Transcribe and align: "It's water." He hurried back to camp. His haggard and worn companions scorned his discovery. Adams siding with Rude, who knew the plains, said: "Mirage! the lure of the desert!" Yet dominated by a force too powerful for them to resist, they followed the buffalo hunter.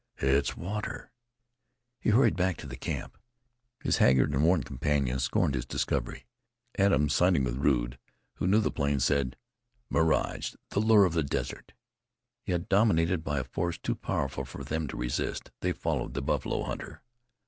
"It's 0.17 0.57
water." 0.57 1.11
He 1.99 2.09
hurried 2.09 2.35
back 2.35 2.57
to 2.57 2.67
camp. 2.75 3.19
His 3.83 3.97
haggard 3.97 4.31
and 4.33 4.41
worn 4.43 4.63
companions 4.63 5.21
scorned 5.25 5.53
his 5.53 5.67
discovery. 5.67 6.25
Adams 6.75 7.13
siding 7.13 7.43
with 7.43 7.57
Rude, 7.57 7.99
who 8.37 8.47
knew 8.47 8.61
the 8.61 8.71
plains, 8.71 9.05
said: 9.05 9.37
"Mirage! 9.91 10.55
the 10.71 10.79
lure 10.79 11.05
of 11.05 11.13
the 11.13 11.21
desert!" 11.21 11.73
Yet 12.47 12.67
dominated 12.67 13.23
by 13.23 13.41
a 13.41 13.43
force 13.43 13.77
too 13.77 13.93
powerful 13.93 14.43
for 14.43 14.63
them 14.63 14.87
to 14.87 14.97
resist, 14.97 15.51
they 15.61 15.71
followed 15.71 16.15
the 16.15 16.23
buffalo 16.23 16.63
hunter. 16.63 17.03